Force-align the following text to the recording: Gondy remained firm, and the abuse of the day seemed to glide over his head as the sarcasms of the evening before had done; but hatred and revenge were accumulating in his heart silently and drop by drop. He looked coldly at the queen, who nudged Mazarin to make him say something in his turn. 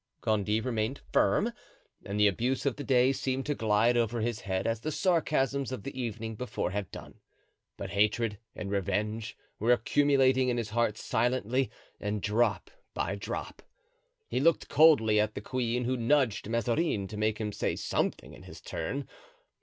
Gondy 0.21 0.59
remained 0.61 0.99
firm, 1.13 1.51
and 2.03 2.19
the 2.19 2.25
abuse 2.27 2.65
of 2.65 2.75
the 2.75 2.83
day 2.83 3.11
seemed 3.11 3.45
to 3.45 3.53
glide 3.53 3.95
over 3.95 4.19
his 4.21 4.39
head 4.39 4.65
as 4.65 4.79
the 4.79 4.91
sarcasms 4.91 5.71
of 5.71 5.83
the 5.83 5.95
evening 5.95 6.33
before 6.35 6.71
had 6.71 6.89
done; 6.89 7.19
but 7.77 7.91
hatred 7.91 8.39
and 8.55 8.71
revenge 8.71 9.37
were 9.59 9.71
accumulating 9.71 10.49
in 10.49 10.57
his 10.57 10.71
heart 10.71 10.97
silently 10.97 11.69
and 11.99 12.23
drop 12.23 12.71
by 12.95 13.13
drop. 13.13 13.61
He 14.27 14.39
looked 14.39 14.69
coldly 14.69 15.19
at 15.19 15.35
the 15.35 15.39
queen, 15.41 15.83
who 15.83 15.95
nudged 15.95 16.49
Mazarin 16.49 17.05
to 17.07 17.15
make 17.15 17.37
him 17.37 17.51
say 17.51 17.75
something 17.75 18.33
in 18.33 18.41
his 18.41 18.59
turn. 18.59 19.07